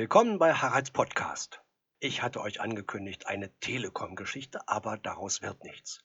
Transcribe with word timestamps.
Willkommen 0.00 0.38
bei 0.38 0.54
Haralds 0.54 0.92
Podcast. 0.92 1.62
Ich 1.98 2.22
hatte 2.22 2.40
euch 2.40 2.62
angekündigt 2.62 3.26
eine 3.26 3.54
Telekom-Geschichte, 3.60 4.66
aber 4.66 4.96
daraus 4.96 5.42
wird 5.42 5.62
nichts. 5.62 6.02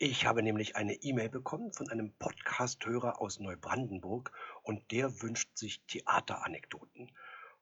Ich 0.00 0.26
habe 0.26 0.42
nämlich 0.42 0.74
eine 0.74 0.94
E-Mail 0.94 1.28
bekommen 1.28 1.72
von 1.72 1.88
einem 1.88 2.12
Podcast-Hörer 2.18 3.20
aus 3.20 3.38
Neubrandenburg 3.38 4.32
und 4.64 4.90
der 4.90 5.22
wünscht 5.22 5.56
sich 5.56 5.80
Theateranekdoten. 5.86 7.12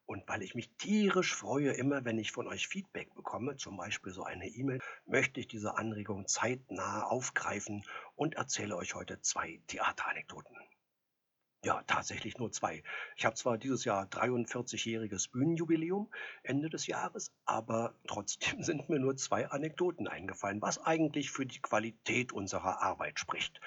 Und 0.06 0.26
weil 0.26 0.40
ich 0.40 0.54
mich 0.54 0.74
tierisch 0.78 1.34
freue, 1.34 1.72
immer 1.72 2.06
wenn 2.06 2.18
ich 2.18 2.32
von 2.32 2.48
euch 2.48 2.66
Feedback 2.66 3.14
bekomme, 3.14 3.56
zum 3.56 3.76
Beispiel 3.76 4.14
so 4.14 4.24
eine 4.24 4.48
E-Mail, 4.48 4.80
möchte 5.04 5.38
ich 5.38 5.48
diese 5.48 5.76
Anregung 5.76 6.26
zeitnah 6.26 7.02
aufgreifen 7.02 7.84
und 8.16 8.36
erzähle 8.36 8.76
euch 8.76 8.94
heute 8.94 9.20
zwei 9.20 9.60
Theateranekdoten. 9.66 10.56
Ja, 11.64 11.82
tatsächlich 11.86 12.36
nur 12.36 12.52
zwei. 12.52 12.82
Ich 13.16 13.24
habe 13.24 13.36
zwar 13.36 13.56
dieses 13.56 13.86
Jahr 13.86 14.04
43-jähriges 14.04 15.30
Bühnenjubiläum 15.30 16.12
Ende 16.42 16.68
des 16.68 16.86
Jahres, 16.86 17.32
aber 17.46 17.94
trotzdem 18.06 18.62
sind 18.62 18.90
mir 18.90 18.98
nur 18.98 19.16
zwei 19.16 19.48
Anekdoten 19.48 20.06
eingefallen, 20.06 20.60
was 20.60 20.76
eigentlich 20.76 21.30
für 21.30 21.46
die 21.46 21.62
Qualität 21.62 22.34
unserer 22.34 22.82
Arbeit 22.82 23.18
spricht. 23.18 23.62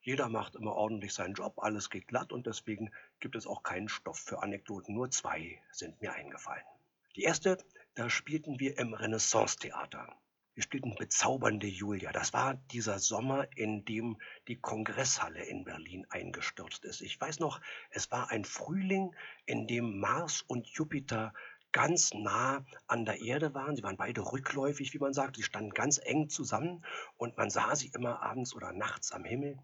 Jeder 0.00 0.28
macht 0.28 0.56
immer 0.56 0.74
ordentlich 0.74 1.14
seinen 1.14 1.34
Job, 1.34 1.60
alles 1.60 1.90
geht 1.90 2.08
glatt 2.08 2.32
und 2.32 2.48
deswegen 2.48 2.90
gibt 3.20 3.36
es 3.36 3.46
auch 3.46 3.62
keinen 3.62 3.88
Stoff 3.88 4.18
für 4.18 4.42
Anekdoten. 4.42 4.96
Nur 4.96 5.12
zwei 5.12 5.62
sind 5.70 6.02
mir 6.02 6.12
eingefallen. 6.14 6.66
Die 7.14 7.22
erste, 7.22 7.56
da 7.94 8.10
spielten 8.10 8.58
wir 8.58 8.78
im 8.78 8.94
Renaissance-Theater. 8.94 10.12
Wir 10.58 10.64
spielten 10.64 10.96
Bezaubernde 10.96 11.68
Julia. 11.68 12.10
Das 12.10 12.32
war 12.32 12.54
dieser 12.72 12.98
Sommer, 12.98 13.46
in 13.54 13.84
dem 13.84 14.16
die 14.48 14.56
Kongresshalle 14.56 15.44
in 15.44 15.62
Berlin 15.62 16.04
eingestürzt 16.10 16.84
ist. 16.84 17.00
Ich 17.00 17.20
weiß 17.20 17.38
noch, 17.38 17.60
es 17.90 18.10
war 18.10 18.32
ein 18.32 18.44
Frühling, 18.44 19.14
in 19.46 19.68
dem 19.68 20.00
Mars 20.00 20.42
und 20.42 20.66
Jupiter 20.66 21.32
ganz 21.70 22.12
nah 22.12 22.66
an 22.88 23.04
der 23.04 23.20
Erde 23.20 23.54
waren. 23.54 23.76
Sie 23.76 23.84
waren 23.84 23.96
beide 23.96 24.20
rückläufig, 24.32 24.92
wie 24.92 24.98
man 24.98 25.12
sagt. 25.12 25.36
Sie 25.36 25.44
standen 25.44 25.70
ganz 25.70 26.00
eng 26.02 26.28
zusammen 26.28 26.84
und 27.16 27.36
man 27.36 27.50
sah 27.50 27.76
sie 27.76 27.92
immer 27.94 28.20
abends 28.20 28.52
oder 28.52 28.72
nachts 28.72 29.12
am 29.12 29.22
Himmel 29.22 29.60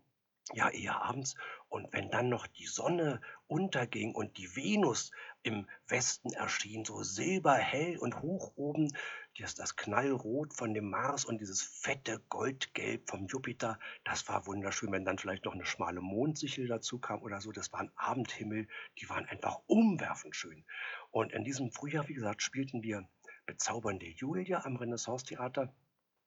ja 0.52 0.68
eher 0.68 1.02
abends. 1.02 1.34
Und 1.68 1.92
wenn 1.92 2.10
dann 2.10 2.28
noch 2.28 2.46
die 2.46 2.66
Sonne 2.66 3.20
unterging 3.46 4.14
und 4.14 4.36
die 4.36 4.54
Venus 4.54 5.10
im 5.42 5.68
Westen 5.88 6.32
erschien, 6.32 6.84
so 6.84 7.02
silberhell 7.02 7.98
und 7.98 8.20
hoch 8.20 8.52
oben, 8.56 8.94
das, 9.38 9.54
das 9.54 9.76
Knallrot 9.76 10.54
von 10.54 10.74
dem 10.74 10.90
Mars 10.90 11.24
und 11.24 11.40
dieses 11.40 11.62
fette 11.62 12.20
Goldgelb 12.28 13.08
vom 13.08 13.26
Jupiter, 13.26 13.78
das 14.04 14.28
war 14.28 14.46
wunderschön. 14.46 14.92
Wenn 14.92 15.04
dann 15.04 15.18
vielleicht 15.18 15.44
noch 15.44 15.54
eine 15.54 15.66
schmale 15.66 16.00
Mondsichel 16.00 16.68
dazu 16.68 16.98
kam 16.98 17.22
oder 17.22 17.40
so, 17.40 17.50
das 17.50 17.72
war 17.72 17.80
ein 17.80 17.90
Abendhimmel, 17.96 18.68
die 18.98 19.08
waren 19.08 19.26
einfach 19.26 19.60
umwerfend 19.66 20.36
schön. 20.36 20.64
Und 21.10 21.32
in 21.32 21.44
diesem 21.44 21.72
Frühjahr, 21.72 22.08
wie 22.08 22.14
gesagt, 22.14 22.42
spielten 22.42 22.82
wir 22.82 23.08
Bezaubernde 23.46 24.06
Julia 24.06 24.64
am 24.64 24.76
Renaissance-Theater 24.76 25.74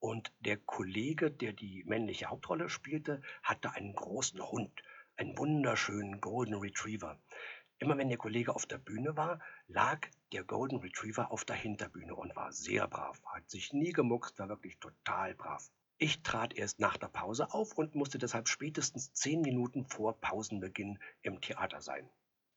und 0.00 0.32
der 0.40 0.56
Kollege, 0.58 1.30
der 1.30 1.52
die 1.52 1.84
männliche 1.84 2.26
Hauptrolle 2.26 2.68
spielte, 2.68 3.22
hatte 3.42 3.72
einen 3.72 3.94
großen 3.94 4.40
Hund, 4.40 4.82
einen 5.16 5.36
wunderschönen 5.36 6.20
Golden 6.20 6.54
Retriever. 6.54 7.18
Immer 7.80 7.96
wenn 7.96 8.08
der 8.08 8.18
Kollege 8.18 8.54
auf 8.54 8.66
der 8.66 8.78
Bühne 8.78 9.16
war, 9.16 9.38
lag 9.68 10.08
der 10.32 10.42
Golden 10.42 10.78
Retriever 10.78 11.30
auf 11.30 11.44
der 11.44 11.54
Hinterbühne 11.54 12.14
und 12.14 12.34
war 12.34 12.50
sehr 12.52 12.88
brav, 12.88 13.22
hat 13.24 13.48
sich 13.48 13.72
nie 13.72 13.92
gemuckst, 13.92 14.38
war 14.40 14.48
wirklich 14.48 14.78
total 14.78 15.34
brav. 15.34 15.70
Ich 15.96 16.22
trat 16.22 16.54
erst 16.54 16.80
nach 16.80 16.96
der 16.96 17.06
Pause 17.06 17.52
auf 17.52 17.78
und 17.78 17.94
musste 17.94 18.18
deshalb 18.18 18.48
spätestens 18.48 19.12
zehn 19.12 19.42
Minuten 19.42 19.84
vor 19.84 20.20
Pausenbeginn 20.20 20.98
im 21.22 21.40
Theater 21.40 21.80
sein. 21.80 22.10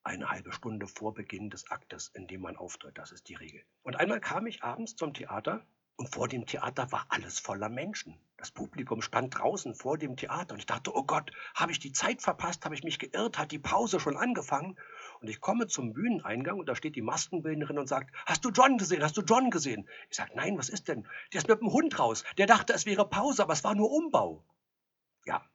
Eine 0.03 0.31
halbe 0.31 0.51
Stunde 0.53 0.87
vor 0.87 1.13
Beginn 1.13 1.51
des 1.51 1.69
Aktes, 1.69 2.07
in 2.07 2.25
dem 2.25 2.41
man 2.41 2.57
auftritt, 2.57 2.97
das 2.97 3.11
ist 3.11 3.29
die 3.29 3.35
Regel. 3.35 3.63
Und 3.83 3.97
einmal 3.97 4.21
kam 4.21 4.47
ich 4.47 4.63
abends 4.63 4.95
zum 4.95 5.13
Theater 5.13 5.63
und 5.97 6.09
vor 6.09 6.27
dem 6.27 6.47
Theater 6.47 6.91
war 6.91 7.05
alles 7.09 7.39
voller 7.39 7.69
Menschen. 7.69 8.19
Das 8.37 8.49
Publikum 8.49 9.03
stand 9.03 9.37
draußen 9.37 9.75
vor 9.75 9.99
dem 9.99 10.17
Theater 10.17 10.53
und 10.53 10.59
ich 10.59 10.65
dachte, 10.65 10.95
oh 10.95 11.03
Gott, 11.03 11.31
habe 11.53 11.71
ich 11.71 11.77
die 11.77 11.91
Zeit 11.91 12.23
verpasst, 12.23 12.65
habe 12.65 12.73
ich 12.73 12.83
mich 12.83 12.97
geirrt, 12.97 13.37
hat 13.37 13.51
die 13.51 13.59
Pause 13.59 13.99
schon 13.99 14.17
angefangen? 14.17 14.79
Und 15.21 15.27
ich 15.27 15.39
komme 15.39 15.67
zum 15.67 15.93
Bühneneingang 15.93 16.59
und 16.59 16.67
da 16.67 16.75
steht 16.75 16.95
die 16.95 17.03
Maskenbildnerin 17.03 17.77
und 17.77 17.87
sagt, 17.87 18.13
hast 18.25 18.43
du 18.43 18.49
John 18.49 18.77
gesehen, 18.77 19.03
hast 19.03 19.15
du 19.17 19.21
John 19.21 19.51
gesehen? 19.51 19.87
Ich 20.09 20.17
sage, 20.17 20.31
nein, 20.35 20.57
was 20.57 20.69
ist 20.69 20.87
denn? 20.87 21.07
Der 21.31 21.39
ist 21.39 21.47
mit 21.47 21.61
dem 21.61 21.71
Hund 21.71 21.99
raus. 21.99 22.23
Der 22.39 22.47
dachte, 22.47 22.73
es 22.73 22.87
wäre 22.87 23.07
Pause, 23.07 23.43
aber 23.43 23.53
es 23.53 23.63
war 23.63 23.75
nur 23.75 23.91
Umbau. 23.91 24.43
Ja, 25.25 25.45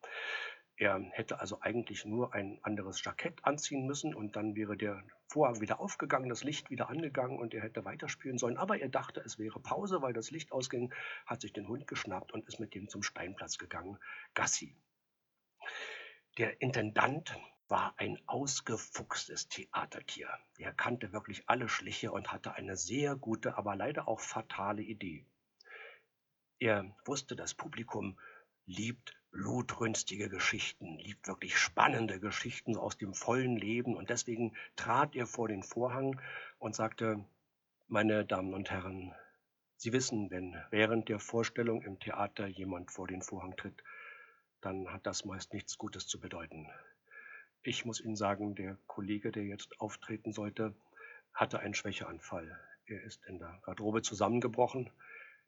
er 0.78 1.00
hätte 1.10 1.40
also 1.40 1.60
eigentlich 1.62 2.04
nur 2.04 2.34
ein 2.34 2.58
anderes 2.62 3.02
Jackett 3.02 3.44
anziehen 3.44 3.86
müssen 3.86 4.14
und 4.14 4.36
dann 4.36 4.54
wäre 4.54 4.76
der 4.76 5.02
Vorhang 5.26 5.60
wieder 5.60 5.80
aufgegangen, 5.80 6.28
das 6.28 6.44
Licht 6.44 6.70
wieder 6.70 6.90
angegangen 6.90 7.38
und 7.38 7.54
er 7.54 7.62
hätte 7.62 7.84
weiterspielen 7.84 8.36
sollen. 8.38 8.58
Aber 8.58 8.78
er 8.78 8.90
dachte, 8.90 9.20
es 9.20 9.38
wäre 9.38 9.58
Pause, 9.58 10.02
weil 10.02 10.12
das 10.12 10.30
Licht 10.30 10.52
ausging, 10.52 10.92
hat 11.24 11.40
sich 11.40 11.52
den 11.52 11.66
Hund 11.66 11.86
geschnappt 11.86 12.30
und 12.32 12.46
ist 12.46 12.60
mit 12.60 12.74
dem 12.74 12.88
zum 12.88 13.02
Steinplatz 13.02 13.58
gegangen. 13.58 13.98
Gassi. 14.34 14.76
Der 16.38 16.60
Intendant 16.60 17.34
war 17.68 17.94
ein 17.96 18.18
ausgefuchstes 18.26 19.48
Theatertier. 19.48 20.28
Er 20.58 20.72
kannte 20.72 21.12
wirklich 21.12 21.48
alle 21.48 21.68
Schliche 21.68 22.12
und 22.12 22.32
hatte 22.32 22.54
eine 22.54 22.76
sehr 22.76 23.16
gute, 23.16 23.56
aber 23.56 23.74
leider 23.74 24.08
auch 24.08 24.20
fatale 24.20 24.82
Idee. 24.82 25.26
Er 26.58 26.94
wusste, 27.04 27.36
das 27.36 27.54
Publikum 27.54 28.18
liebt 28.66 29.16
blutrünstige 29.30 30.28
Geschichten, 30.28 30.98
liebt 30.98 31.28
wirklich 31.28 31.58
spannende 31.58 32.20
Geschichten 32.20 32.76
aus 32.76 32.96
dem 32.96 33.14
vollen 33.14 33.56
Leben. 33.56 33.96
Und 33.96 34.10
deswegen 34.10 34.56
trat 34.76 35.14
er 35.14 35.26
vor 35.26 35.48
den 35.48 35.62
Vorhang 35.62 36.20
und 36.58 36.74
sagte, 36.74 37.24
meine 37.88 38.24
Damen 38.24 38.54
und 38.54 38.70
Herren, 38.70 39.14
Sie 39.78 39.92
wissen, 39.92 40.30
wenn 40.30 40.56
während 40.70 41.10
der 41.10 41.18
Vorstellung 41.18 41.82
im 41.82 42.00
Theater 42.00 42.46
jemand 42.46 42.90
vor 42.90 43.06
den 43.06 43.20
Vorhang 43.20 43.56
tritt, 43.56 43.82
dann 44.62 44.90
hat 44.90 45.06
das 45.06 45.26
meist 45.26 45.52
nichts 45.52 45.76
Gutes 45.76 46.06
zu 46.06 46.18
bedeuten. 46.18 46.66
Ich 47.66 47.84
muss 47.84 48.00
Ihnen 48.00 48.16
sagen, 48.16 48.54
der 48.54 48.78
Kollege, 48.86 49.32
der 49.32 49.44
jetzt 49.44 49.80
auftreten 49.80 50.32
sollte, 50.32 50.74
hatte 51.34 51.58
einen 51.58 51.74
Schwächeanfall. 51.74 52.58
Er 52.86 53.02
ist 53.02 53.24
in 53.26 53.38
der 53.38 53.58
Garderobe 53.62 54.02
zusammengebrochen 54.02 54.90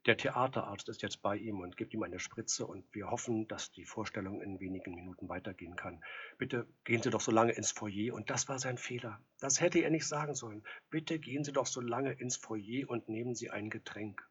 der 0.06 0.16
Theaterarzt 0.16 0.88
ist 0.88 1.02
jetzt 1.02 1.22
bei 1.22 1.36
ihm 1.36 1.60
und 1.60 1.76
gibt 1.76 1.92
ihm 1.92 2.02
eine 2.02 2.20
Spritze 2.20 2.66
und 2.66 2.84
wir 2.94 3.10
hoffen, 3.10 3.48
dass 3.48 3.72
die 3.72 3.84
Vorstellung 3.84 4.40
in 4.40 4.60
wenigen 4.60 4.94
Minuten 4.94 5.28
weitergehen 5.28 5.76
kann. 5.76 6.02
Bitte 6.38 6.66
gehen 6.84 7.02
Sie 7.02 7.10
doch 7.10 7.20
so 7.20 7.32
lange 7.32 7.52
ins 7.52 7.72
Foyer. 7.72 8.14
Und 8.14 8.30
das 8.30 8.48
war 8.48 8.58
sein 8.58 8.78
Fehler. 8.78 9.20
Das 9.40 9.60
hätte 9.60 9.80
er 9.80 9.90
nicht 9.90 10.06
sagen 10.06 10.34
sollen. 10.34 10.62
Bitte 10.88 11.18
gehen 11.18 11.44
Sie 11.44 11.52
doch 11.52 11.66
so 11.66 11.80
lange 11.80 12.12
ins 12.12 12.36
Foyer 12.36 12.88
und 12.88 13.08
nehmen 13.08 13.34
Sie 13.34 13.50
ein 13.50 13.70
Getränk. 13.70 14.26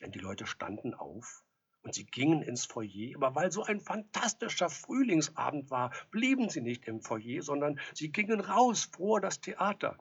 Denn 0.00 0.12
die 0.12 0.20
Leute 0.20 0.46
standen 0.46 0.94
auf 0.94 1.42
und 1.82 1.94
sie 1.94 2.04
gingen 2.04 2.42
ins 2.42 2.64
Foyer, 2.64 3.16
aber 3.16 3.34
weil 3.34 3.52
so 3.52 3.62
ein 3.62 3.80
fantastischer 3.80 4.68
Frühlingsabend 4.68 5.70
war, 5.70 5.92
blieben 6.10 6.48
sie 6.48 6.60
nicht 6.60 6.86
im 6.86 7.00
Foyer, 7.00 7.42
sondern 7.42 7.80
sie 7.94 8.10
gingen 8.10 8.40
raus 8.40 8.90
vor 8.92 9.20
das 9.20 9.40
Theater. 9.40 9.98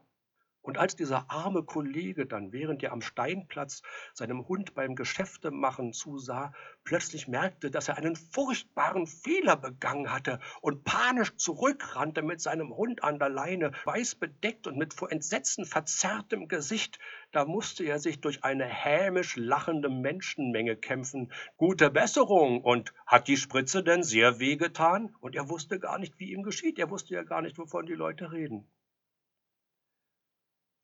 Und 0.68 0.78
als 0.78 0.98
dieser 0.98 1.32
arme 1.32 1.64
Kollege 1.64 2.26
dann, 2.26 2.52
während 2.52 2.84
er 2.84 2.92
am 2.92 3.00
Steinplatz 3.00 3.84
seinem 4.14 4.50
Hund 4.50 4.76
beim 4.76 4.96
Geschäftemachen 4.96 5.94
zusah, 5.94 6.52
plötzlich 6.84 7.30
merkte, 7.30 7.72
dass 7.72 7.88
er 7.88 7.96
einen 7.96 8.18
furchtbaren 8.18 9.08
Fehler 9.08 9.56
begangen 9.56 10.12
hatte 10.12 10.42
und 10.60 10.84
panisch 10.84 11.38
zurückrannte 11.38 12.22
mit 12.22 12.42
seinem 12.42 12.76
Hund 12.76 13.02
an 13.02 13.18
der 13.18 13.30
Leine, 13.30 13.72
weiß 13.86 14.16
bedeckt 14.16 14.68
und 14.68 14.78
mit 14.78 14.94
vor 14.94 15.10
Entsetzen 15.10 15.64
verzerrtem 15.64 16.50
Gesicht, 16.50 17.00
da 17.32 17.46
musste 17.46 17.86
er 17.86 18.00
sich 18.00 18.20
durch 18.20 18.44
eine 18.44 18.66
hämisch 18.66 19.38
lachende 19.38 19.88
Menschenmenge 19.88 20.76
kämpfen. 20.76 21.32
Gute 21.56 21.90
Besserung! 21.90 22.62
Und 22.62 22.94
hat 23.06 23.30
die 23.30 23.38
Spritze 23.38 23.86
denn 23.86 24.04
sehr 24.04 24.42
wehgetan? 24.42 25.16
Und 25.22 25.34
er 25.34 25.48
wusste 25.48 25.80
gar 25.80 25.98
nicht, 25.98 26.20
wie 26.20 26.34
ihm 26.34 26.44
geschieht. 26.44 26.78
Er 26.78 26.90
wusste 26.90 27.14
ja 27.14 27.24
gar 27.24 27.42
nicht, 27.42 27.58
wovon 27.58 27.86
die 27.86 27.94
Leute 27.94 28.34
reden. 28.34 28.70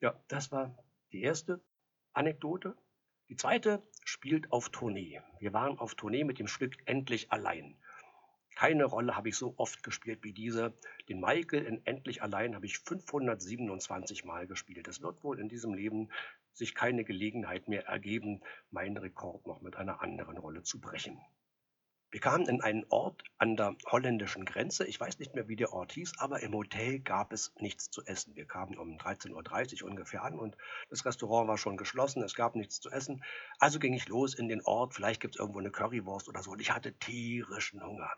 Ja, 0.03 0.21
das 0.27 0.51
war 0.51 0.77
die 1.13 1.21
erste 1.21 1.61
Anekdote. 2.11 2.75
Die 3.29 3.37
zweite 3.37 3.81
spielt 4.03 4.51
auf 4.51 4.67
Tournee. 4.67 5.21
Wir 5.39 5.53
waren 5.53 5.79
auf 5.79 5.95
Tournee 5.95 6.25
mit 6.25 6.39
dem 6.39 6.47
Stück 6.47 6.75
Endlich 6.83 7.31
allein. 7.31 7.77
Keine 8.53 8.83
Rolle 8.83 9.15
habe 9.15 9.29
ich 9.29 9.37
so 9.37 9.53
oft 9.55 9.81
gespielt 9.81 10.19
wie 10.23 10.33
diese. 10.33 10.73
Den 11.07 11.21
Michael 11.21 11.63
in 11.63 11.85
Endlich 11.85 12.21
allein 12.21 12.53
habe 12.53 12.65
ich 12.65 12.79
527 12.79 14.25
Mal 14.25 14.45
gespielt. 14.45 14.89
Es 14.89 15.01
wird 15.01 15.23
wohl 15.23 15.39
in 15.39 15.47
diesem 15.47 15.73
Leben 15.73 16.09
sich 16.51 16.75
keine 16.75 17.05
Gelegenheit 17.05 17.69
mehr 17.69 17.85
ergeben, 17.85 18.41
meinen 18.71 18.97
Rekord 18.97 19.47
noch 19.47 19.61
mit 19.61 19.77
einer 19.77 20.01
anderen 20.01 20.37
Rolle 20.37 20.63
zu 20.63 20.81
brechen. 20.81 21.17
Wir 22.13 22.19
kamen 22.19 22.47
in 22.47 22.61
einen 22.61 22.85
Ort 22.89 23.23
an 23.39 23.55
der 23.55 23.75
holländischen 23.87 24.45
Grenze. 24.45 24.85
Ich 24.85 24.99
weiß 24.99 25.17
nicht 25.17 25.33
mehr, 25.33 25.47
wie 25.47 25.55
der 25.55 25.73
Ort 25.73 25.93
hieß, 25.93 26.19
aber 26.19 26.43
im 26.43 26.53
Hotel 26.53 26.99
gab 26.99 27.33
es 27.33 27.51
nichts 27.57 27.89
zu 27.89 28.05
essen. 28.05 28.35
Wir 28.35 28.45
kamen 28.45 28.77
um 28.77 28.99
13.30 28.99 29.81
Uhr 29.81 29.89
ungefähr 29.89 30.23
an 30.23 30.37
und 30.37 30.55
das 30.91 31.05
Restaurant 31.05 31.47
war 31.47 31.57
schon 31.57 31.75
geschlossen. 31.75 32.21
Es 32.21 32.35
gab 32.35 32.55
nichts 32.55 32.79
zu 32.79 32.91
essen. 32.91 33.23
Also 33.57 33.79
ging 33.79 33.93
ich 33.93 34.09
los 34.09 34.35
in 34.35 34.47
den 34.47 34.61
Ort. 34.61 34.93
Vielleicht 34.93 35.21
gibt 35.21 35.33
es 35.33 35.39
irgendwo 35.39 35.57
eine 35.57 35.71
Currywurst 35.71 36.29
oder 36.29 36.43
so. 36.43 36.51
Und 36.51 36.61
ich 36.61 36.69
hatte 36.69 36.93
tierischen 36.93 37.83
Hunger. 37.83 38.11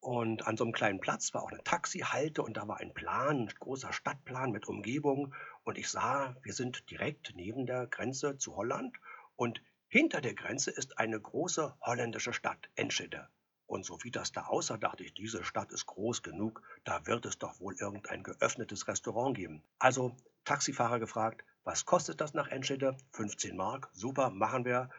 Und 0.00 0.46
an 0.46 0.56
so 0.56 0.64
einem 0.64 0.72
kleinen 0.72 1.00
Platz 1.00 1.34
war 1.34 1.42
auch 1.42 1.52
eine 1.52 1.62
Taxihalte 1.62 2.42
und 2.42 2.56
da 2.56 2.66
war 2.66 2.78
ein 2.78 2.94
Plan, 2.94 3.40
ein 3.40 3.48
großer 3.48 3.92
Stadtplan 3.92 4.50
mit 4.50 4.66
Umgebung. 4.66 5.34
Und 5.64 5.76
ich 5.76 5.90
sah, 5.90 6.36
wir 6.42 6.54
sind 6.54 6.90
direkt 6.90 7.34
neben 7.36 7.66
der 7.66 7.86
Grenze 7.86 8.38
zu 8.38 8.56
Holland 8.56 8.96
und 9.36 9.60
hinter 9.94 10.20
der 10.20 10.34
Grenze 10.34 10.72
ist 10.72 10.98
eine 10.98 11.20
große 11.20 11.72
holländische 11.80 12.32
Stadt, 12.32 12.68
Enschede. 12.74 13.28
Und 13.68 13.86
so 13.86 13.96
wie 14.02 14.10
das 14.10 14.32
da 14.32 14.46
aussah, 14.46 14.76
dachte 14.76 15.04
ich, 15.04 15.14
diese 15.14 15.44
Stadt 15.44 15.70
ist 15.70 15.86
groß 15.86 16.24
genug, 16.24 16.62
da 16.82 17.06
wird 17.06 17.24
es 17.26 17.38
doch 17.38 17.60
wohl 17.60 17.76
irgendein 17.78 18.24
geöffnetes 18.24 18.88
Restaurant 18.88 19.36
geben. 19.36 19.62
Also 19.78 20.16
Taxifahrer 20.44 20.98
gefragt, 20.98 21.44
was 21.62 21.84
kostet 21.84 22.20
das 22.20 22.34
nach 22.34 22.48
Enschede? 22.48 22.96
15 23.12 23.56
Mark, 23.56 23.88
super, 23.92 24.30
machen 24.30 24.64
wir. 24.64 24.90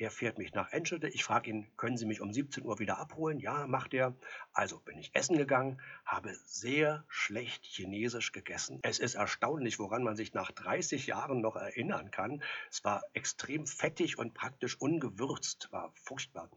Er 0.00 0.12
fährt 0.12 0.38
mich 0.38 0.54
nach 0.54 0.70
Enschede. 0.70 1.08
Ich 1.08 1.24
frage 1.24 1.50
ihn, 1.50 1.76
können 1.76 1.96
Sie 1.96 2.06
mich 2.06 2.20
um 2.20 2.32
17 2.32 2.64
Uhr 2.64 2.78
wieder 2.78 2.98
abholen? 2.98 3.40
Ja, 3.40 3.66
macht 3.66 3.92
er. 3.92 4.14
Also 4.52 4.78
bin 4.78 4.96
ich 4.96 5.10
essen 5.12 5.36
gegangen, 5.36 5.80
habe 6.04 6.32
sehr 6.46 7.04
schlecht 7.08 7.64
Chinesisch 7.64 8.30
gegessen. 8.30 8.78
Es 8.82 9.00
ist 9.00 9.16
erstaunlich, 9.16 9.80
woran 9.80 10.04
man 10.04 10.14
sich 10.14 10.34
nach 10.34 10.52
30 10.52 11.08
Jahren 11.08 11.40
noch 11.40 11.56
erinnern 11.56 12.12
kann. 12.12 12.44
Es 12.70 12.84
war 12.84 13.02
extrem 13.12 13.66
fettig 13.66 14.18
und 14.18 14.34
praktisch 14.34 14.80
ungewürzt, 14.80 15.66
war 15.72 15.92
furchtbar. 15.96 16.48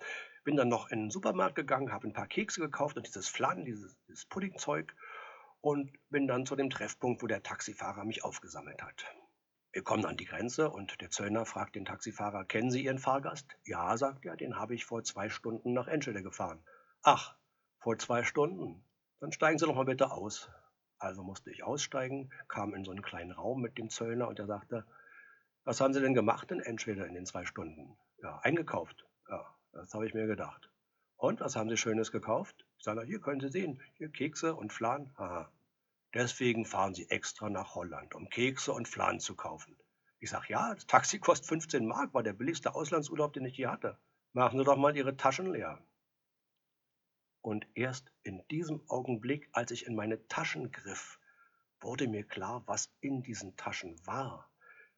Bin 0.43 0.55
dann 0.55 0.69
noch 0.69 0.91
in 0.91 1.05
den 1.05 1.09
Supermarkt 1.09 1.55
gegangen, 1.55 1.91
habe 1.91 2.07
ein 2.07 2.13
paar 2.13 2.27
Kekse 2.27 2.61
gekauft 2.61 2.95
und 2.95 3.07
dieses 3.07 3.27
Flan, 3.27 3.65
dieses, 3.65 3.97
dieses 4.07 4.25
Puddingzeug 4.25 4.95
und 5.61 5.91
bin 6.11 6.27
dann 6.27 6.45
zu 6.45 6.55
dem 6.55 6.69
Treffpunkt, 6.69 7.23
wo 7.23 7.27
der 7.27 7.41
Taxifahrer 7.41 8.05
mich 8.05 8.23
aufgesammelt 8.23 8.83
hat. 8.83 9.03
Wir 9.73 9.83
kommen 9.83 10.05
an 10.05 10.17
die 10.17 10.25
Grenze 10.25 10.69
und 10.69 10.99
der 10.99 11.11
Zöllner 11.11 11.45
fragt 11.45 11.75
den 11.75 11.85
Taxifahrer, 11.85 12.43
kennen 12.43 12.71
Sie 12.71 12.83
Ihren 12.83 12.99
Fahrgast? 12.99 13.55
Ja, 13.63 13.95
sagt 13.95 14.25
er, 14.25 14.35
den 14.35 14.57
habe 14.57 14.75
ich 14.75 14.83
vor 14.83 15.03
zwei 15.03 15.29
Stunden 15.29 15.71
nach 15.71 15.87
Enschede 15.87 16.21
gefahren. 16.21 16.61
Ach, 17.03 17.37
vor 17.79 17.97
zwei 17.97 18.23
Stunden? 18.23 18.83
Dann 19.21 19.31
steigen 19.31 19.57
Sie 19.57 19.65
doch 19.65 19.75
mal 19.75 19.85
bitte 19.85 20.11
aus. 20.11 20.49
Also 20.99 21.23
musste 21.23 21.51
ich 21.51 21.63
aussteigen, 21.63 22.31
kam 22.49 22.73
in 22.73 22.83
so 22.83 22.91
einen 22.91 23.01
kleinen 23.01 23.31
Raum 23.31 23.61
mit 23.61 23.77
dem 23.77 23.89
Zöllner 23.89 24.27
und 24.27 24.39
er 24.39 24.45
sagte, 24.45 24.85
was 25.63 25.79
haben 25.79 25.93
Sie 25.93 26.01
denn 26.01 26.13
gemacht 26.13 26.51
in 26.51 26.59
Enschede 26.59 27.05
in 27.05 27.13
den 27.13 27.25
zwei 27.25 27.45
Stunden? 27.45 27.97
Ja, 28.21 28.39
eingekauft. 28.39 29.05
Ja, 29.29 29.55
das 29.71 29.93
habe 29.93 30.05
ich 30.05 30.13
mir 30.13 30.27
gedacht. 30.27 30.69
Und 31.15 31.39
was 31.39 31.55
haben 31.55 31.69
Sie 31.69 31.77
Schönes 31.77 32.11
gekauft? 32.11 32.65
Ich 32.77 32.83
sage, 32.83 33.03
hier 33.03 33.21
können 33.21 33.39
Sie 33.39 33.49
sehen, 33.49 33.81
hier 33.93 34.09
Kekse 34.09 34.53
und 34.53 34.73
Flan. 34.73 35.13
Haha. 35.17 35.49
Deswegen 36.13 36.65
fahren 36.65 36.93
sie 36.93 37.09
extra 37.09 37.49
nach 37.49 37.75
Holland, 37.75 38.15
um 38.15 38.29
Kekse 38.29 38.73
und 38.73 38.87
Flan 38.87 39.19
zu 39.19 39.35
kaufen. 39.35 39.77
Ich 40.19 40.29
sage, 40.29 40.47
ja, 40.49 40.73
das 40.75 40.85
Taxi 40.85 41.19
kostet 41.19 41.47
15 41.47 41.85
Mark, 41.85 42.13
war 42.13 42.21
der 42.21 42.33
billigste 42.33 42.75
Auslandsurlaub, 42.75 43.33
den 43.33 43.45
ich 43.45 43.57
je 43.57 43.67
hatte. 43.67 43.97
Machen 44.33 44.59
Sie 44.59 44.65
doch 44.65 44.77
mal 44.77 44.95
Ihre 44.95 45.17
Taschen 45.17 45.51
leer. 45.51 45.83
Und 47.41 47.67
erst 47.73 48.11
in 48.23 48.43
diesem 48.51 48.87
Augenblick, 48.87 49.49
als 49.51 49.71
ich 49.71 49.87
in 49.87 49.95
meine 49.95 50.27
Taschen 50.27 50.71
griff, 50.71 51.19
wurde 51.79 52.07
mir 52.07 52.23
klar, 52.23 52.63
was 52.67 52.93
in 52.99 53.23
diesen 53.23 53.55
Taschen 53.55 53.99
war. 54.05 54.49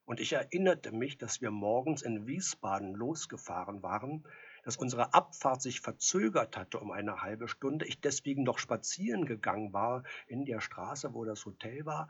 Und 0.06 0.20
ich 0.20 0.34
erinnerte 0.34 0.92
mich, 0.92 1.18
dass 1.18 1.42
wir 1.42 1.52
morgens 1.52 2.02
in 2.02 2.28
Wiesbaden 2.28 2.94
losgefahren 2.94 3.82
waren, 3.82 4.28
dass 4.64 4.78
unsere 4.78 5.14
Abfahrt 5.14 5.62
sich 5.62 5.82
verzögert 5.82 6.58
hatte 6.58 6.80
um 6.80 6.92
eine 6.92 7.22
halbe 7.22 7.48
Stunde, 7.48 7.86
ich 7.86 8.02
deswegen 8.02 8.44
noch 8.44 8.60
spazieren 8.60 9.26
gegangen 9.26 9.74
war 9.74 10.04
in 10.28 10.46
der 10.46 10.62
Straße, 10.62 11.14
wo 11.14 11.26
das 11.26 11.46
Hotel 11.46 11.86
war. 11.86 12.10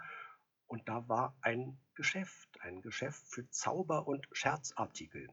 Und 0.67 0.87
da 0.87 1.07
war 1.09 1.35
ein 1.41 1.77
Geschäft, 1.95 2.61
ein 2.61 2.81
Geschäft 2.81 3.27
für 3.27 3.49
Zauber- 3.49 4.07
und 4.07 4.27
Scherzartikel. 4.31 5.29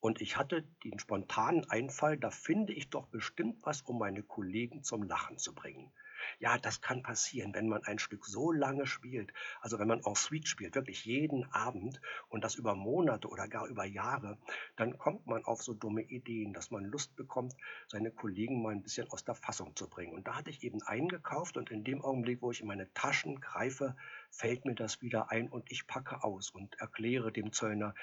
Und 0.00 0.20
ich 0.22 0.36
hatte 0.36 0.62
den 0.82 0.98
spontanen 0.98 1.68
Einfall, 1.68 2.16
da 2.16 2.30
finde 2.30 2.72
ich 2.72 2.88
doch 2.88 3.06
bestimmt 3.08 3.58
was, 3.62 3.82
um 3.82 3.98
meine 3.98 4.22
Kollegen 4.22 4.82
zum 4.82 5.02
Lachen 5.02 5.36
zu 5.36 5.54
bringen. 5.54 5.92
Ja, 6.38 6.58
das 6.58 6.80
kann 6.80 7.02
passieren, 7.02 7.54
wenn 7.54 7.68
man 7.68 7.84
ein 7.84 7.98
Stück 7.98 8.26
so 8.26 8.52
lange 8.52 8.86
spielt, 8.86 9.32
also 9.60 9.78
wenn 9.78 9.88
man 9.88 10.02
en 10.04 10.14
suite 10.14 10.48
spielt, 10.48 10.74
wirklich 10.74 11.04
jeden 11.04 11.44
Abend 11.52 12.00
und 12.28 12.44
das 12.44 12.54
über 12.54 12.74
Monate 12.74 13.28
oder 13.28 13.48
gar 13.48 13.66
über 13.66 13.84
Jahre, 13.84 14.38
dann 14.76 14.98
kommt 14.98 15.26
man 15.26 15.44
auf 15.44 15.62
so 15.62 15.74
dumme 15.74 16.02
Ideen, 16.02 16.52
dass 16.52 16.70
man 16.70 16.84
Lust 16.84 17.16
bekommt, 17.16 17.54
seine 17.88 18.10
Kollegen 18.10 18.62
mal 18.62 18.72
ein 18.72 18.82
bisschen 18.82 19.10
aus 19.10 19.24
der 19.24 19.34
Fassung 19.34 19.76
zu 19.76 19.88
bringen. 19.88 20.14
Und 20.14 20.26
da 20.26 20.36
hatte 20.36 20.50
ich 20.50 20.62
eben 20.62 20.82
eingekauft 20.82 21.56
und 21.56 21.70
in 21.70 21.84
dem 21.84 22.02
Augenblick, 22.02 22.42
wo 22.42 22.50
ich 22.50 22.60
in 22.60 22.66
meine 22.66 22.92
Taschen 22.94 23.40
greife, 23.40 23.96
fällt 24.30 24.64
mir 24.64 24.74
das 24.74 25.02
wieder 25.02 25.30
ein 25.30 25.48
und 25.48 25.70
ich 25.70 25.86
packe 25.86 26.22
aus 26.22 26.50
und 26.50 26.78
erkläre 26.80 27.32
dem 27.32 27.52
Zöllner, 27.52 27.94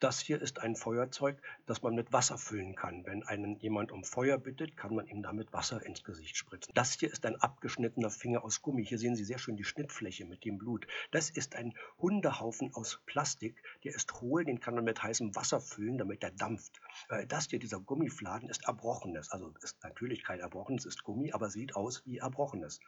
das 0.00 0.20
hier 0.20 0.40
ist 0.40 0.60
ein 0.60 0.76
Feuerzeug, 0.76 1.40
das 1.66 1.82
man 1.82 1.94
mit 1.94 2.12
Wasser 2.12 2.38
füllen 2.38 2.74
kann. 2.74 3.06
Wenn 3.06 3.22
einen 3.22 3.56
jemand 3.56 3.92
um 3.92 4.04
Feuer 4.04 4.38
bittet, 4.38 4.76
kann 4.76 4.94
man 4.94 5.06
ihm 5.06 5.22
damit 5.22 5.52
Wasser 5.52 5.84
ins 5.84 6.04
Gesicht 6.04 6.36
spritzen. 6.36 6.72
Das 6.74 6.92
hier 6.94 7.10
ist 7.10 7.24
ein 7.26 7.36
abgeschnittener 7.36 8.10
Finger 8.10 8.44
aus 8.44 8.62
Gummi. 8.62 8.84
Hier 8.84 8.98
sehen 8.98 9.16
Sie 9.16 9.24
sehr 9.24 9.38
schön 9.38 9.56
die 9.56 9.64
Schnittfläche 9.64 10.24
mit 10.24 10.44
dem 10.44 10.58
Blut. 10.58 10.86
Das 11.10 11.30
ist 11.30 11.54
ein 11.56 11.74
Hundehaufen 11.98 12.74
aus 12.74 13.00
Plastik. 13.06 13.62
Der 13.84 13.94
ist 13.94 14.20
hohl, 14.20 14.44
den 14.44 14.60
kann 14.60 14.74
man 14.74 14.84
mit 14.84 15.02
heißem 15.02 15.34
Wasser 15.34 15.60
füllen, 15.60 15.98
damit 15.98 16.22
er 16.22 16.32
dampft. 16.32 16.80
Äh, 17.08 17.26
das 17.26 17.48
hier, 17.48 17.58
dieser 17.58 17.80
Gummifladen, 17.80 18.48
ist 18.48 18.66
Erbrochenes. 18.66 19.30
Also 19.30 19.54
ist 19.62 19.82
natürlich 19.82 20.24
kein 20.24 20.40
Erbrochenes, 20.40 20.84
ist 20.84 21.04
Gummi, 21.04 21.32
aber 21.32 21.50
sieht 21.50 21.76
aus 21.76 22.02
wie 22.04 22.18
Erbrochenes. 22.18 22.80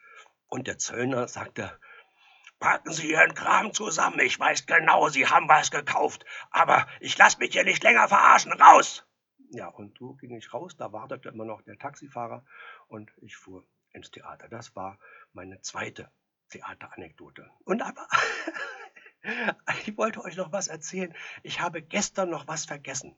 Und 0.48 0.66
der 0.66 0.78
Zöllner 0.78 1.26
sagte, 1.28 1.72
Packen 2.58 2.92
Sie 2.92 3.10
Ihren 3.10 3.34
Kram 3.34 3.74
zusammen. 3.74 4.20
Ich 4.20 4.38
weiß 4.38 4.66
genau, 4.66 5.08
Sie 5.08 5.26
haben 5.26 5.48
was 5.48 5.70
gekauft. 5.70 6.24
Aber 6.50 6.86
ich 7.00 7.16
lasse 7.18 7.38
mich 7.38 7.52
hier 7.52 7.64
nicht 7.64 7.82
länger 7.82 8.08
verarschen. 8.08 8.52
Raus! 8.52 9.06
Ja, 9.50 9.68
und 9.68 9.96
so 9.98 10.14
ging 10.14 10.36
ich 10.36 10.52
raus. 10.52 10.76
Da 10.76 10.92
wartete 10.92 11.28
immer 11.28 11.44
noch 11.44 11.62
der 11.62 11.78
Taxifahrer 11.78 12.44
und 12.88 13.12
ich 13.20 13.36
fuhr 13.36 13.66
ins 13.92 14.10
Theater. 14.10 14.48
Das 14.48 14.74
war 14.74 14.98
meine 15.32 15.60
zweite 15.60 16.10
Theateranekdote. 16.50 17.50
Und 17.64 17.82
aber, 17.82 18.08
ich 19.86 19.96
wollte 19.96 20.22
euch 20.22 20.36
noch 20.36 20.52
was 20.52 20.68
erzählen. 20.68 21.14
Ich 21.42 21.60
habe 21.60 21.82
gestern 21.82 22.30
noch 22.30 22.48
was 22.48 22.64
vergessen. 22.64 23.16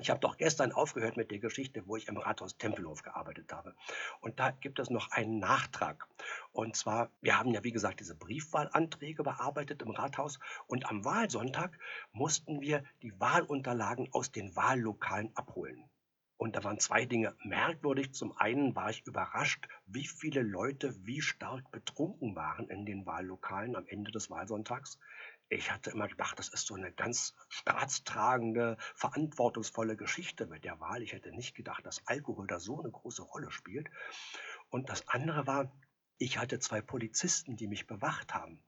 Ich 0.00 0.10
habe 0.10 0.20
doch 0.20 0.36
gestern 0.36 0.70
aufgehört 0.70 1.16
mit 1.16 1.32
der 1.32 1.40
Geschichte, 1.40 1.82
wo 1.86 1.96
ich 1.96 2.06
im 2.06 2.16
Rathaus 2.16 2.56
Tempelhof 2.56 3.02
gearbeitet 3.02 3.52
habe. 3.52 3.74
Und 4.20 4.38
da 4.38 4.52
gibt 4.52 4.78
es 4.78 4.90
noch 4.90 5.10
einen 5.10 5.40
Nachtrag. 5.40 6.06
Und 6.52 6.76
zwar, 6.76 7.10
wir 7.20 7.36
haben 7.36 7.50
ja, 7.50 7.64
wie 7.64 7.72
gesagt, 7.72 7.98
diese 7.98 8.14
Briefwahlanträge 8.14 9.24
bearbeitet 9.24 9.82
im 9.82 9.90
Rathaus. 9.90 10.38
Und 10.68 10.86
am 10.88 11.04
Wahlsonntag 11.04 11.76
mussten 12.12 12.60
wir 12.60 12.84
die 13.02 13.18
Wahlunterlagen 13.18 14.08
aus 14.12 14.30
den 14.30 14.54
Wahllokalen 14.54 15.34
abholen. 15.34 15.90
Und 16.36 16.54
da 16.54 16.62
waren 16.62 16.78
zwei 16.78 17.04
Dinge 17.04 17.34
merkwürdig. 17.42 18.14
Zum 18.14 18.36
einen 18.36 18.76
war 18.76 18.90
ich 18.90 19.04
überrascht, 19.04 19.66
wie 19.86 20.06
viele 20.06 20.42
Leute 20.42 20.94
wie 21.04 21.20
stark 21.20 21.68
betrunken 21.72 22.36
waren 22.36 22.68
in 22.68 22.86
den 22.86 23.04
Wahllokalen 23.04 23.74
am 23.74 23.88
Ende 23.88 24.12
des 24.12 24.30
Wahlsonntags. 24.30 25.00
Ich 25.50 25.70
hatte 25.70 25.90
immer 25.90 26.08
gedacht, 26.08 26.38
das 26.38 26.48
ist 26.48 26.66
so 26.66 26.74
eine 26.74 26.92
ganz 26.92 27.34
staatstragende, 27.48 28.76
verantwortungsvolle 28.94 29.96
Geschichte 29.96 30.46
mit 30.46 30.64
der 30.64 30.78
Wahl. 30.80 31.02
Ich 31.02 31.12
hätte 31.12 31.32
nicht 31.32 31.54
gedacht, 31.54 31.86
dass 31.86 32.06
Alkohol 32.06 32.46
da 32.46 32.60
so 32.60 32.78
eine 32.80 32.90
große 32.90 33.22
Rolle 33.22 33.50
spielt. 33.50 33.88
Und 34.68 34.90
das 34.90 35.08
andere 35.08 35.46
war, 35.46 35.72
ich 36.18 36.38
hatte 36.38 36.58
zwei 36.58 36.82
Polizisten, 36.82 37.56
die 37.56 37.66
mich 37.66 37.86
bewacht 37.86 38.34
haben. 38.34 38.62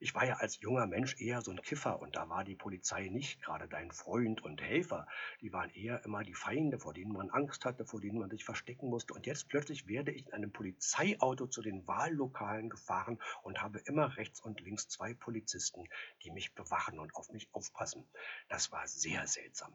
Ich 0.00 0.14
war 0.14 0.24
ja 0.24 0.36
als 0.36 0.60
junger 0.60 0.86
Mensch 0.86 1.20
eher 1.20 1.42
so 1.42 1.50
ein 1.50 1.60
Kiffer 1.60 2.00
und 2.00 2.14
da 2.14 2.28
war 2.28 2.44
die 2.44 2.54
Polizei 2.54 3.08
nicht 3.08 3.42
gerade 3.42 3.66
dein 3.66 3.90
Freund 3.90 4.40
und 4.40 4.62
Helfer. 4.62 5.08
Die 5.40 5.52
waren 5.52 5.70
eher 5.70 6.04
immer 6.04 6.22
die 6.22 6.34
Feinde, 6.34 6.78
vor 6.78 6.94
denen 6.94 7.12
man 7.12 7.30
Angst 7.30 7.64
hatte, 7.64 7.84
vor 7.84 8.00
denen 8.00 8.20
man 8.20 8.30
sich 8.30 8.44
verstecken 8.44 8.90
musste. 8.90 9.14
Und 9.14 9.26
jetzt 9.26 9.48
plötzlich 9.48 9.88
werde 9.88 10.12
ich 10.12 10.26
in 10.26 10.32
einem 10.32 10.52
Polizeiauto 10.52 11.48
zu 11.48 11.62
den 11.62 11.84
Wahllokalen 11.88 12.70
gefahren 12.70 13.18
und 13.42 13.60
habe 13.60 13.80
immer 13.80 14.16
rechts 14.16 14.40
und 14.40 14.60
links 14.60 14.88
zwei 14.88 15.14
Polizisten, 15.14 15.88
die 16.22 16.30
mich 16.30 16.54
bewachen 16.54 17.00
und 17.00 17.16
auf 17.16 17.30
mich 17.30 17.48
aufpassen. 17.52 18.06
Das 18.48 18.70
war 18.70 18.86
sehr 18.86 19.26
seltsam. 19.26 19.72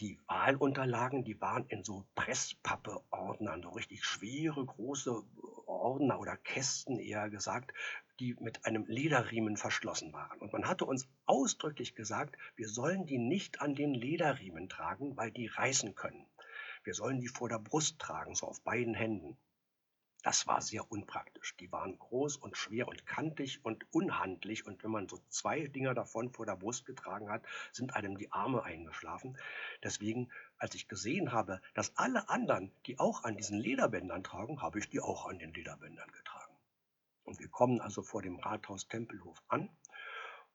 Die 0.00 0.18
Wahlunterlagen, 0.26 1.22
die 1.22 1.40
waren 1.40 1.66
in 1.68 1.84
so 1.84 2.04
Presspappe-Ordnern, 2.16 3.62
so 3.62 3.70
richtig 3.70 4.04
schwere, 4.04 4.64
große 4.64 5.22
Ordner 5.66 6.18
oder 6.18 6.36
Kästen 6.36 6.98
eher 6.98 7.30
gesagt, 7.30 7.72
die 8.18 8.34
mit 8.40 8.64
einem 8.64 8.86
Lederriemen 8.86 9.56
verschlossen 9.56 10.12
waren. 10.12 10.40
Und 10.40 10.52
man 10.52 10.66
hatte 10.66 10.84
uns 10.84 11.08
ausdrücklich 11.26 11.94
gesagt, 11.94 12.36
wir 12.56 12.68
sollen 12.68 13.06
die 13.06 13.18
nicht 13.18 13.60
an 13.60 13.74
den 13.74 13.94
Lederriemen 13.94 14.68
tragen, 14.68 15.16
weil 15.16 15.30
die 15.30 15.46
reißen 15.46 15.94
können. 15.94 16.26
Wir 16.82 16.94
sollen 16.94 17.20
die 17.20 17.28
vor 17.28 17.48
der 17.48 17.58
Brust 17.58 17.98
tragen, 17.98 18.34
so 18.34 18.46
auf 18.46 18.62
beiden 18.62 18.94
Händen. 18.94 19.36
Das 20.24 20.46
war 20.46 20.62
sehr 20.62 20.90
unpraktisch. 20.90 21.54
Die 21.58 21.70
waren 21.70 21.98
groß 21.98 22.38
und 22.38 22.56
schwer 22.56 22.88
und 22.88 23.06
kantig 23.06 23.62
und 23.62 23.86
unhandlich. 23.92 24.66
Und 24.66 24.82
wenn 24.82 24.90
man 24.90 25.06
so 25.06 25.20
zwei 25.28 25.66
Dinger 25.66 25.92
davon 25.92 26.30
vor 26.30 26.46
der 26.46 26.56
Brust 26.56 26.86
getragen 26.86 27.28
hat, 27.28 27.42
sind 27.72 27.94
einem 27.94 28.16
die 28.16 28.32
Arme 28.32 28.62
eingeschlafen. 28.62 29.36
Deswegen, 29.82 30.30
als 30.56 30.74
ich 30.74 30.88
gesehen 30.88 31.32
habe, 31.32 31.60
dass 31.74 31.94
alle 31.98 32.30
anderen 32.30 32.72
die 32.86 32.98
auch 32.98 33.24
an 33.24 33.36
diesen 33.36 33.58
Lederbändern 33.58 34.24
tragen, 34.24 34.62
habe 34.62 34.78
ich 34.78 34.88
die 34.88 35.00
auch 35.00 35.26
an 35.28 35.38
den 35.38 35.52
Lederbändern 35.52 36.10
getragen. 36.10 36.56
Und 37.24 37.38
wir 37.38 37.48
kommen 37.48 37.82
also 37.82 38.02
vor 38.02 38.22
dem 38.22 38.38
Rathaus 38.38 38.88
Tempelhof 38.88 39.42
an. 39.48 39.68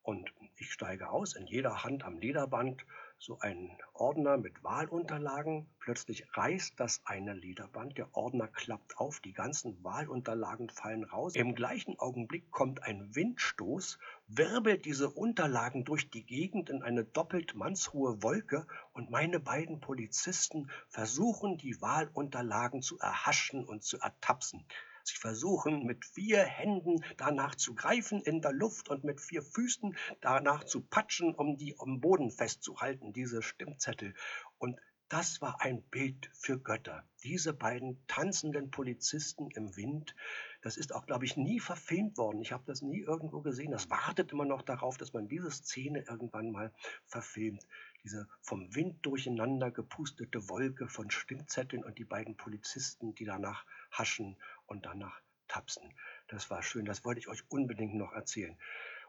Und 0.02 0.34
ich 0.56 0.74
steige 0.74 1.12
aus, 1.12 1.36
in 1.36 1.46
jeder 1.46 1.84
Hand 1.84 2.04
am 2.04 2.18
Lederband 2.18 2.84
so 3.22 3.38
ein 3.40 3.78
Ordner 3.94 4.38
mit 4.38 4.64
Wahlunterlagen. 4.64 5.68
Plötzlich 5.80 6.26
reißt 6.38 6.80
das 6.80 7.02
eine 7.04 7.34
Lederband, 7.34 7.98
der 7.98 8.16
Ordner 8.16 8.48
klappt 8.48 8.98
auf, 8.98 9.20
die 9.20 9.34
ganzen 9.34 9.84
Wahlunterlagen 9.84 10.70
fallen 10.70 11.04
raus. 11.04 11.36
Im 11.36 11.54
gleichen 11.54 12.00
Augenblick 12.00 12.50
kommt 12.50 12.82
ein 12.84 13.14
Windstoß, 13.14 14.00
wirbelt 14.28 14.86
diese 14.86 15.10
Unterlagen 15.10 15.84
durch 15.84 16.10
die 16.10 16.26
Gegend 16.26 16.70
in 16.70 16.82
eine 16.82 17.04
doppelt 17.04 17.56
mannshohe 17.56 18.24
Wolke 18.24 18.66
und 18.94 19.10
meine 19.10 19.42
beiden 19.42 19.82
Polizisten 19.82 20.72
versuchen, 20.88 21.58
die 21.58 21.82
Wahlunterlagen 21.82 22.82
zu 22.82 23.00
erhaschen 23.00 23.66
und 23.66 23.84
zu 23.84 24.00
ertapsen. 24.00 24.66
Sie 25.10 25.18
versuchen 25.18 25.86
mit 25.86 26.06
vier 26.06 26.44
Händen 26.44 27.04
danach 27.18 27.56
zu 27.56 27.74
greifen 27.74 28.22
in 28.22 28.42
der 28.42 28.54
Luft 28.54 28.90
und 28.90 29.04
mit 29.04 29.20
vier 29.20 29.42
Füßen 29.42 29.98
danach 30.22 30.64
zu 30.64 30.82
patschen, 30.82 31.34
um 31.34 31.58
die 31.58 31.76
am 31.80 32.00
Boden 32.00 32.30
festzuhalten, 32.32 33.12
diese 33.12 33.42
Stimmzettel. 33.42 34.14
Und 34.60 34.80
das 35.10 35.42
war 35.42 35.60
ein 35.62 35.82
Bild 35.82 36.30
für 36.34 36.60
Götter. 36.60 37.04
Diese 37.24 37.52
beiden 37.52 38.06
tanzenden 38.06 38.70
Polizisten 38.70 39.50
im 39.56 39.76
Wind, 39.76 40.16
das 40.62 40.78
ist 40.78 40.94
auch, 40.94 41.08
glaube 41.08 41.26
ich, 41.26 41.36
nie 41.36 41.60
verfilmt 41.60 42.18
worden. 42.20 42.42
Ich 42.42 42.52
habe 42.52 42.64
das 42.68 42.84
nie 42.84 43.00
irgendwo 43.00 43.42
gesehen. 43.42 43.72
Das 43.72 43.90
wartet 43.90 44.32
immer 44.32 44.46
noch 44.46 44.62
darauf, 44.62 44.98
dass 44.98 45.14
man 45.14 45.28
diese 45.28 45.50
Szene 45.50 46.06
irgendwann 46.08 46.52
mal 46.52 46.72
verfilmt. 47.08 47.66
Diese 48.04 48.28
vom 48.42 48.74
Wind 48.76 49.06
durcheinander 49.06 49.72
gepustete 49.72 50.48
Wolke 50.50 50.88
von 50.88 51.12
Stimmzetteln 51.12 51.84
und 51.84 51.98
die 51.98 52.06
beiden 52.06 52.38
Polizisten, 52.38 53.14
die 53.16 53.26
danach 53.26 53.66
haschen 53.92 54.38
und 54.66 54.86
danach 54.86 55.22
tapsen. 55.48 55.94
Das 56.28 56.50
war 56.50 56.64
schön, 56.64 56.86
das 56.86 57.04
wollte 57.04 57.20
ich 57.20 57.28
euch 57.28 57.44
unbedingt 57.50 57.96
noch 57.96 58.14
erzählen. 58.14 58.58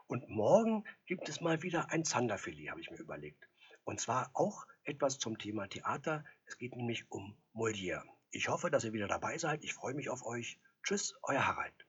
Und 0.07 0.27
morgen 0.29 0.83
gibt 1.05 1.29
es 1.29 1.39
mal 1.39 1.61
wieder 1.61 1.89
ein 1.91 2.03
Zanderfilet, 2.03 2.69
habe 2.69 2.81
ich 2.81 2.91
mir 2.91 2.97
überlegt. 2.97 3.47
Und 3.83 3.99
zwar 3.99 4.29
auch 4.33 4.67
etwas 4.83 5.19
zum 5.19 5.37
Thema 5.37 5.67
Theater. 5.67 6.25
Es 6.45 6.57
geht 6.57 6.75
nämlich 6.75 7.09
um 7.09 7.37
Molière. 7.53 8.03
Ich 8.31 8.49
hoffe, 8.49 8.69
dass 8.69 8.83
ihr 8.83 8.93
wieder 8.93 9.07
dabei 9.07 9.37
seid. 9.37 9.63
Ich 9.63 9.73
freue 9.73 9.93
mich 9.93 10.09
auf 10.09 10.25
euch. 10.25 10.59
Tschüss, 10.83 11.15
euer 11.23 11.45
Harald. 11.45 11.85